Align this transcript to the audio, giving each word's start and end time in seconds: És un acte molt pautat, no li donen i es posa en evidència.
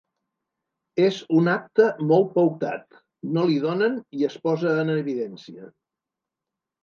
És 1.07 1.17
un 1.39 1.49
acte 1.55 1.83
molt 2.11 2.31
pautat, 2.37 2.97
no 3.37 3.43
li 3.51 3.57
donen 3.65 3.99
i 4.21 4.27
es 4.29 4.37
posa 4.47 4.73
en 4.85 4.93
evidència. 4.97 5.69